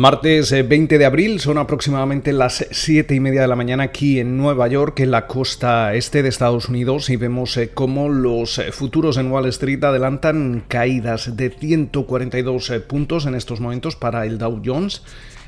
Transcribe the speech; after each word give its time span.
Martes 0.00 0.50
20 0.50 0.94
eh, 0.94 0.98
de 0.98 1.04
abril, 1.04 1.40
son 1.40 1.58
aproximadamente 1.58 2.32
las 2.32 2.66
7 2.70 3.14
y 3.14 3.20
media 3.20 3.42
de 3.42 3.48
la 3.48 3.54
mañana 3.54 3.82
aquí 3.82 4.18
en 4.18 4.38
Nueva 4.38 4.66
York, 4.66 4.98
en 5.00 5.10
la 5.10 5.26
costa 5.26 5.92
este 5.92 6.22
de 6.22 6.30
Estados 6.30 6.70
Unidos, 6.70 7.10
y 7.10 7.16
vemos 7.16 7.54
eh, 7.58 7.72
cómo 7.74 8.08
los 8.08 8.58
eh, 8.58 8.72
futuros 8.72 9.18
en 9.18 9.30
Wall 9.30 9.44
Street 9.48 9.84
adelantan 9.84 10.64
caídas 10.68 11.36
de 11.36 11.50
142 11.50 12.72
puntos 12.88 13.26
en 13.26 13.34
estos 13.34 13.60
momentos 13.60 13.94
para 13.94 14.24
el 14.24 14.38
Dow 14.38 14.62
Jones. 14.64 15.02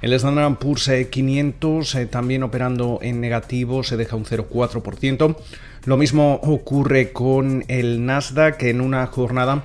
El 0.00 0.12
Standard 0.12 0.58
Poor's 0.58 0.88
500 1.10 1.98
también 2.08 2.44
operando 2.44 3.00
en 3.02 3.20
negativo, 3.20 3.82
se 3.82 3.96
deja 3.96 4.14
un 4.14 4.26
0,4%. 4.26 5.36
Lo 5.86 5.96
mismo 5.96 6.34
ocurre 6.44 7.10
con 7.10 7.64
el 7.66 8.06
Nasdaq 8.06 8.62
en 8.62 8.80
una 8.80 9.04
jornada 9.08 9.64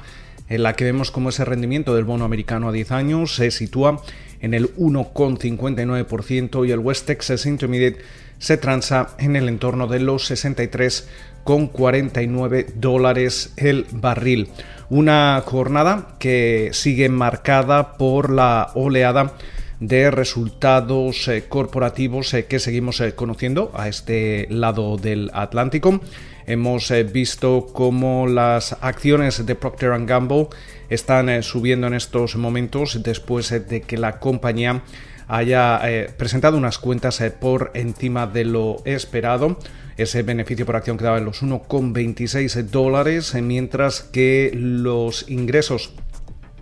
en 0.50 0.64
la 0.64 0.74
que 0.76 0.86
vemos 0.86 1.12
cómo 1.12 1.30
ese 1.30 1.46
rendimiento 1.46 1.96
del 1.96 2.04
bono 2.04 2.26
americano 2.26 2.68
a 2.68 2.72
10 2.72 2.92
años 2.92 3.36
se 3.36 3.52
sitúa 3.52 4.02
en 4.42 4.54
el 4.54 4.76
1,59% 4.76 6.68
y 6.68 6.72
el 6.72 6.80
West 6.80 7.06
Texas 7.06 7.46
Intermediate 7.46 8.00
se 8.40 8.58
transa 8.58 9.16
en 9.20 9.36
el 9.36 9.48
entorno 9.48 9.86
de 9.88 10.00
los 10.00 10.32
63,49 10.32 12.74
dólares 12.76 13.54
el 13.56 13.86
barril. 13.92 14.50
Una 14.90 15.44
jornada 15.46 16.16
que 16.20 16.72
sigue 16.74 17.08
marcada 17.08 17.98
por 17.98 18.32
la 18.32 18.72
oleada 18.74 19.36
de 19.80 20.10
resultados 20.12 21.28
eh, 21.28 21.46
corporativos 21.48 22.34
eh, 22.34 22.46
que 22.46 22.60
seguimos 22.60 23.02
eh, 23.02 23.16
conociendo 23.16 23.72
a 23.74 23.88
este 23.88 24.48
lado 24.50 24.98
del 24.98 25.32
Atlántico. 25.34 26.02
Hemos 26.46 26.94
visto 27.14 27.68
cómo 27.72 28.28
las 28.28 28.76
acciones 28.82 29.46
de 29.46 29.56
Procter 29.56 30.06
Gamble 30.06 30.50
están 30.92 31.42
subiendo 31.42 31.88
en 31.88 31.96
estos 31.96 32.36
momentos 32.36 33.02
después 33.02 33.50
de 33.50 33.82
que 33.82 33.98
la 33.98 34.20
compañía 34.20 34.84
haya 35.28 35.82
presentado 36.18 36.58
unas 36.58 36.78
cuentas 36.78 37.24
por 37.40 37.72
encima 37.74 38.28
de 38.28 38.46
lo 38.46 38.82
esperado. 38.86 39.58
Ese 39.98 40.24
beneficio 40.24 40.66
por 40.66 40.76
acción 40.76 40.98
quedaba 40.98 41.18
en 41.18 41.26
los 41.26 41.42
1,26 41.42 42.70
dólares, 42.70 43.34
mientras 43.36 44.02
que 44.02 44.52
los 44.54 45.30
ingresos 45.30 45.94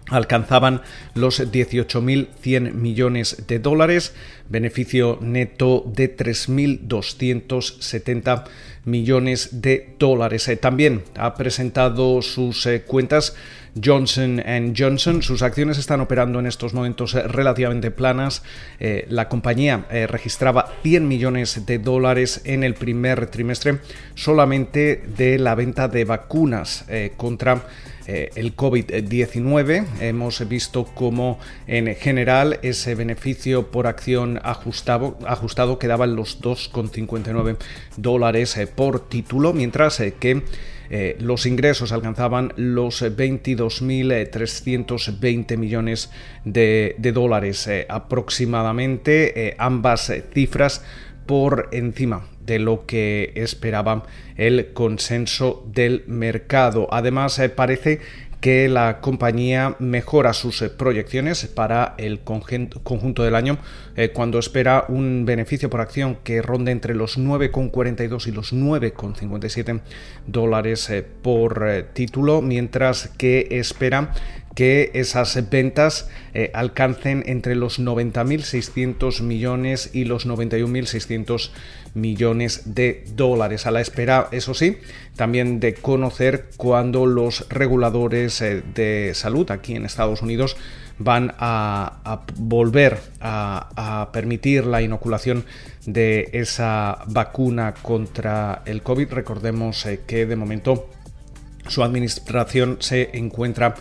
alcanzaban 0.10 0.82
los 1.14 1.40
18.100 1.40 2.74
millones 2.74 3.46
de 3.48 3.60
dólares, 3.60 4.14
beneficio 4.50 5.20
neto 5.22 5.86
de 5.86 6.14
3.270 6.16 8.44
millones 8.86 9.62
de 9.62 9.96
dólares. 10.00 10.48
Eh, 10.48 10.56
también 10.58 11.04
ha 11.16 11.36
presentado 11.36 12.22
sus 12.22 12.66
eh, 12.66 12.84
cuentas 12.84 13.36
Johnson 13.84 14.42
Johnson. 14.78 15.22
Sus 15.22 15.42
acciones 15.42 15.78
están 15.78 16.02
operando 16.02 16.40
en 16.40 16.48
estos 16.48 16.74
momentos 16.74 17.16
eh, 17.16 17.24
relativamente 17.24 17.92
planas. 17.92 18.44
la 18.80 19.28
compañía 19.30 19.86
registraba 20.08 20.74
100 20.84 21.08
millones 21.08 21.66
de 21.66 21.80
dólares 21.80 22.42
en 22.46 22.64
el 22.64 22.74
primer 22.74 23.28
trimestre 23.28 23.80
solamente 24.16 25.04
de 25.18 25.38
la 25.40 25.56
venta 25.56 25.88
de 25.88 26.06
vacunas 26.06 26.86
contra 27.18 27.64
eh, 28.12 28.32
el 28.34 28.56
COVID-19. 28.56 29.86
Hemos 30.02 30.48
visto 30.50 30.86
cómo 30.96 31.38
en 31.68 31.94
general 31.96 32.58
ese 32.64 32.96
beneficio 32.96 33.68
por 33.70 33.86
acción 33.86 34.40
ajustado, 34.42 35.20
ajustado 35.28 35.78
quedaba 35.78 36.06
en 36.06 36.16
los 36.16 36.42
2,59 36.42 37.58
dólares 37.98 38.58
eh, 38.58 38.66
por 38.66 39.08
título, 39.10 39.54
mientras 39.54 40.02
eh, 40.90 41.18
los 41.20 41.46
ingresos 41.46 41.92
alcanzaban 41.92 42.54
los 42.56 43.04
22.320 43.04 45.58
millones 45.58 46.10
de, 46.46 46.96
dólares 47.14 47.70
aproximadamente, 47.90 49.56
ambas 49.58 50.14
cifras 50.34 50.82
por 51.30 51.70
encima 51.74 52.26
de 52.44 52.58
lo 52.58 52.88
que 52.88 53.34
esperaba 53.36 54.04
el 54.36 54.74
consenso 54.74 55.64
del 55.72 56.04
mercado. 56.08 56.88
Además, 56.90 57.38
eh, 57.38 57.50
parece 57.50 58.00
que 58.42 58.70
la 58.70 59.02
compañía 59.02 59.76
mejora 59.80 60.34
sus 60.34 60.62
eh, 60.62 60.70
proyecciones 60.70 61.46
para 61.48 61.96
el 61.98 62.20
conjunto 62.20 63.24
del 63.24 63.36
año 63.36 63.58
eh, 63.96 64.10
cuando 64.10 64.40
espera 64.40 64.86
un 64.88 65.26
beneficio 65.26 65.70
por 65.70 65.82
acción 65.82 66.18
que 66.24 66.42
ronde 66.42 66.72
entre 66.72 66.96
los 66.96 67.18
9,42 67.18 68.28
y 68.28 68.32
los 68.32 68.54
9,57 68.54 69.82
dólares 70.28 70.92
por 71.22 71.86
título, 71.94 72.42
mientras 72.42 73.10
que 73.18 73.48
espera 73.52 74.14
que 74.60 74.92
esas 74.94 75.50
ventas 75.50 76.10
eh, 76.34 76.52
alcancen 76.54 77.24
entre 77.28 77.56
los 77.56 77.80
90.600 77.80 79.22
millones 79.22 79.92
y 79.94 80.04
los 80.04 80.28
91.600 80.28 81.52
millones 81.94 82.76
de 82.76 83.06
dólares. 83.16 83.66
A 83.68 83.72
la 83.72 83.80
espera, 83.80 84.28
eso 84.34 84.54
sí, 84.54 84.76
también 85.16 85.62
de 85.62 85.76
conocer 85.76 86.50
cuándo 86.58 87.06
los 87.06 87.48
reguladores 87.48 88.42
eh, 88.42 88.62
de 88.76 89.14
salud 89.16 89.50
aquí 89.50 89.78
en 89.78 89.86
Estados 89.86 90.22
Unidos 90.22 90.58
van 90.98 91.34
a, 91.38 92.26
volver 92.36 93.00
a, 93.22 94.10
permitir 94.12 94.66
la 94.66 94.82
inoculación 94.82 95.46
de 95.86 96.32
esa 96.34 97.06
vacuna 97.08 97.76
contra 97.82 98.64
el 98.66 98.82
COVID. 98.84 99.10
Recordemos 99.14 99.86
eh, 99.86 100.02
que 100.06 100.26
de 100.26 100.36
momento 100.36 100.90
su 101.70 101.82
administración 101.82 102.76
se 102.82 103.12
encuentra 103.14 103.76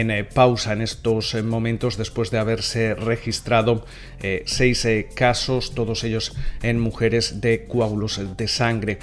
en 0.00 0.10
eh, 0.10 0.24
pausa 0.24 0.72
en 0.72 0.82
estos 0.82 1.34
eh, 1.34 1.42
momentos 1.42 1.96
después 1.96 2.30
de 2.32 2.38
haberse 2.38 2.94
registrado 2.94 3.84
eh, 4.20 4.42
seis 4.44 4.86
casos, 5.14 5.74
todos 5.74 6.02
ellos 6.02 6.34
en 6.62 6.80
mujeres 6.80 7.40
de 7.40 7.66
coágulos 7.66 8.20
de 8.36 8.48
sangre. 8.48 8.98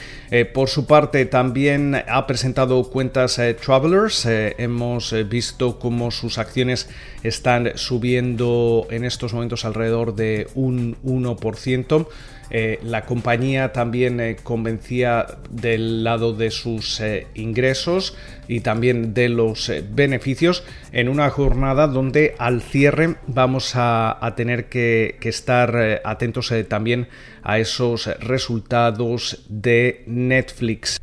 por 0.54 0.68
su 0.68 0.86
parte, 0.86 1.26
también 1.26 1.96
ha 1.96 2.28
presentado 2.28 2.84
cuentas 2.90 3.40
Travelers. 3.64 4.26
hemos 4.26 5.14
visto 5.30 5.80
cómo 5.80 6.12
sus 6.12 6.38
acciones 6.38 6.90
están 7.24 7.72
subiendo 7.76 8.88
en 8.90 9.06
estos 9.06 9.34
momentos 9.34 9.64
alrededor 9.64 10.16
de 10.16 10.48
un 10.56 10.98
1%. 11.04 12.08
Eh, 12.54 12.80
la 12.84 13.06
compañía 13.06 13.72
también 13.72 14.36
convencía 14.44 15.26
del 15.50 16.04
lado 16.04 16.34
de 16.34 16.52
sus 16.52 17.02
ingresos 17.34 18.18
y 18.50 18.60
también 18.60 19.14
de 19.14 19.30
los 19.30 19.72
beneficios 19.94 20.66
en 20.92 21.10
una 21.10 21.30
jornada 21.30 21.88
donde 21.88 22.36
al 22.38 22.62
cierre 22.62 23.16
vamos 23.28 23.74
a, 23.76 24.34
tener 24.36 24.70
que 24.70 25.18
estar 25.22 26.02
atentos 26.04 26.54
también 26.68 27.08
a 27.44 27.60
esos 27.60 28.08
resultados 28.20 29.46
de 29.50 30.04
Netflix. 30.08 31.00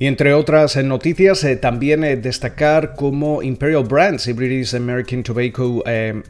Y 0.00 0.06
entre 0.06 0.32
otras 0.32 0.76
eh, 0.76 0.84
noticias, 0.84 1.42
eh, 1.42 1.56
también 1.56 2.04
eh, 2.04 2.16
destacar 2.16 2.94
cómo 2.94 3.42
Imperial 3.42 3.82
Brands 3.82 4.28
y 4.28 4.32
British 4.32 4.76
American 4.76 5.24
Tobacco 5.24 5.82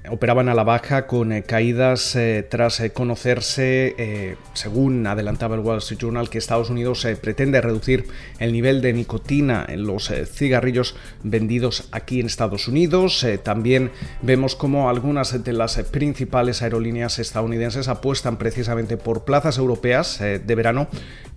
operaban 0.08 0.48
a 0.48 0.54
la 0.54 0.64
baja 0.64 1.06
con 1.06 1.42
caídas 1.42 2.16
tras 2.48 2.82
conocerse, 2.94 4.36
según 4.54 5.06
adelantaba 5.06 5.54
el 5.54 5.60
Wall 5.60 5.78
Street 5.78 6.00
Journal, 6.00 6.30
que 6.30 6.38
Estados 6.38 6.70
Unidos 6.70 7.06
pretende 7.20 7.60
reducir 7.60 8.06
el 8.38 8.52
nivel 8.52 8.80
de 8.80 8.92
nicotina 8.92 9.66
en 9.68 9.84
los 9.84 10.12
cigarrillos 10.32 10.96
vendidos 11.22 11.88
aquí 11.92 12.20
en 12.20 12.26
Estados 12.26 12.68
Unidos. 12.68 13.26
también 13.42 13.90
vemos 14.22 14.54
cómo 14.56 14.88
algunas 14.88 15.44
de 15.44 15.52
las 15.52 15.76
principales 15.90 16.62
aerolíneas 16.62 17.18
estadounidenses 17.18 17.88
apuestan 17.88 18.38
precisamente 18.38 18.96
por 18.96 19.24
plazas 19.24 19.58
europeas 19.58 20.18
de 20.20 20.54
verano 20.54 20.88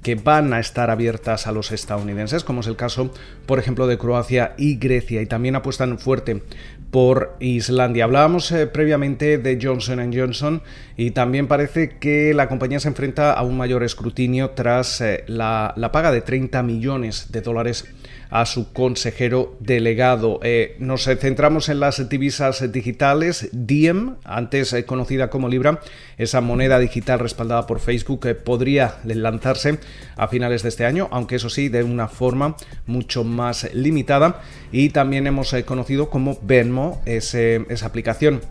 que 0.04 0.16
van 0.16 0.54
a 0.54 0.60
estar 0.60 0.90
abiertas 0.90 1.48
a 1.48 1.52
los 1.52 1.72
estadounidenses, 1.72 2.44
como 2.44 2.62
es 2.62 2.68
el 2.68 2.76
caso, 2.76 3.14
por 3.46 3.60
ejemplo, 3.60 3.88
de 3.88 3.98
Croacia 3.98 4.54
y 4.58 4.78
Grecia, 4.78 5.22
y 5.22 5.26
también 5.26 5.56
apuestan 5.56 6.00
fuerte 6.00 6.42
por 6.90 7.38
Islandia. 7.40 8.04
Hablábamos 8.04 8.52
eh, 8.52 8.68
previamente 8.68 9.38
de 9.38 9.60
Johnson 9.62 10.12
Johnson 10.14 10.62
y 10.98 11.12
también 11.12 11.48
parece 11.48 11.98
que 12.00 12.34
la 12.34 12.50
compañía 12.50 12.80
se 12.80 12.90
enfrenta 12.90 13.32
a 13.34 13.44
un 13.44 13.58
mayor 13.58 13.84
escrutinio 13.84 14.52
tras 14.52 15.00
eh, 15.02 15.24
la, 15.28 15.74
la 15.78 15.92
paga 15.92 16.12
de 16.12 16.22
30 16.22 16.62
millones 16.64 17.32
de 17.32 17.42
dólares 17.42 17.86
a 18.32 18.46
su 18.46 18.74
consejero 18.74 19.56
delegado. 19.60 20.40
Eh, 20.42 20.76
nos 20.80 21.04
centramos 21.04 21.70
en 21.70 21.80
las 21.80 22.10
divisas 22.10 22.72
digitales. 22.72 23.50
Diem, 23.52 24.16
antes 24.24 24.74
eh, 24.74 24.86
conocida 24.86 25.30
como 25.30 25.50
Libra, 25.50 25.82
esa 26.18 26.42
moneda 26.42 26.80
digital 26.80 27.20
respaldada 27.20 27.68
por 27.68 27.82
Facebook, 27.82 28.26
eh, 28.26 28.34
podría 28.34 28.96
lanzarse 29.04 29.78
a 30.16 30.30
finales 30.30 30.64
de 30.64 30.70
este 30.70 30.86
año, 30.86 31.10
aunque 31.12 31.36
eso 31.36 31.50
sí, 31.50 31.68
de 31.70 31.84
una 31.84 32.08
forma 32.08 32.56
mucho 32.88 33.24
más 33.24 33.72
limitada. 33.74 34.42
Y 34.72 34.90
también 34.90 35.28
hemos 35.28 35.54
conocido 35.66 36.10
como 36.10 36.40
Venmo, 36.42 37.02
esa 37.06 37.86
aplicación 37.86 38.42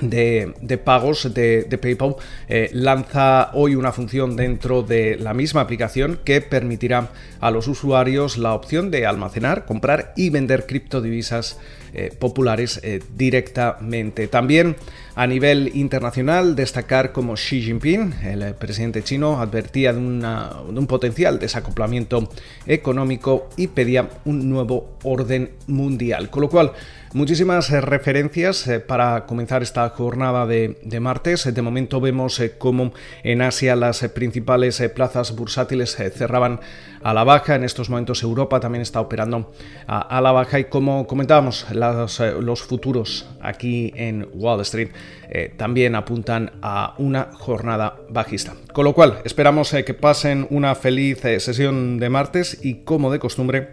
de, 0.00 0.80
pagos 0.84 1.32
de, 1.34 1.78
PayPal 1.80 2.16
eh, 2.48 2.70
lanza 2.72 3.50
hoy 3.54 3.74
una 3.74 3.92
función 3.92 4.36
dentro 4.36 4.82
de 4.82 5.16
la 5.16 5.34
misma 5.34 5.62
aplicación 5.62 6.18
que 6.24 6.40
permitirá 6.40 7.10
a 7.40 7.50
los 7.50 7.68
usuarios 7.68 8.38
la 8.38 8.54
opción 8.54 8.90
de 8.90 9.06
almacenar, 9.06 9.66
comprar 9.66 10.12
y 10.16 10.30
vender 10.30 10.66
criptodivisas 10.66 11.58
eh, 11.92 12.14
populares 12.18 12.80
eh, 12.82 13.00
directamente. 13.16 14.28
También 14.28 14.76
A 15.16 15.26
nivel 15.26 15.72
internacional, 15.74 16.54
destacar 16.54 17.12
como 17.12 17.34
Xi 17.34 17.62
Jinping, 17.62 18.14
el 18.22 18.54
presidente 18.54 19.02
chino, 19.02 19.40
advertía 19.40 19.92
de, 19.92 19.98
un 19.98 20.86
potencial 20.86 21.38
desacoplamiento 21.38 22.28
económico 22.66 23.48
y 23.56 23.66
pedía 23.66 24.08
un 24.24 24.48
nuevo 24.48 24.96
orden 25.02 25.50
mundial. 25.66 26.30
Con 26.30 26.42
lo 26.42 26.48
cual, 26.48 26.72
muchísimas 27.12 27.70
eh, 27.70 27.80
referencias 27.80 28.66
eh, 28.68 28.78
para 28.78 29.26
comenzar 29.26 29.62
esta 29.62 29.88
jornada 29.90 30.46
de, 30.46 31.00
martes. 31.00 31.52
De 31.52 31.62
momento 31.62 32.00
vemos 32.00 32.38
eh, 32.40 32.54
cómo 32.56 32.92
en 33.24 33.42
Asia 33.42 33.74
las 33.74 34.00
principales 34.08 34.80
plazas 34.94 35.34
bursátiles 35.34 35.96
cerraban 35.96 36.60
a 37.02 37.14
la 37.14 37.24
baja. 37.24 37.56
En 37.56 37.64
estos 37.64 37.90
momentos 37.90 38.22
Europa 38.22 38.60
también 38.60 38.82
está 38.82 39.00
operando 39.00 39.52
a, 39.86 40.20
la 40.20 40.32
baja 40.32 40.60
y 40.60 40.64
como 40.64 41.06
comentábamos, 41.06 41.66
los 41.72 42.62
futuros 42.62 43.28
aquí 43.40 43.92
en 43.96 44.28
Wall 44.34 44.60
Street 44.60 44.90
eh, 45.28 45.52
también 45.56 45.94
apuntan 45.94 46.52
a 46.62 46.94
una 46.98 47.30
jornada 47.32 47.96
bajista. 48.08 48.54
Con 48.72 48.84
lo 48.84 48.94
cual, 48.94 49.18
esperamos 49.24 49.72
eh, 49.74 49.84
que 49.84 49.94
pasen 49.94 50.46
una 50.50 50.74
feliz 50.74 51.24
eh, 51.24 51.38
sesión 51.40 51.98
de 51.98 52.10
martes 52.10 52.58
y 52.62 52.82
como 52.84 53.12
de 53.12 53.18
costumbre, 53.18 53.68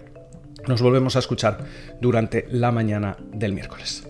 nos 0.68 0.82
volvemos 0.82 1.16
a 1.16 1.20
escuchar 1.20 1.60
durante 2.02 2.46
la 2.50 2.72
mañana 2.72 3.18
del 3.32 3.54
miércoles. 3.54 4.08